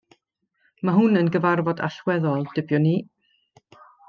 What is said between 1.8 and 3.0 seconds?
allweddol, dybiwn i.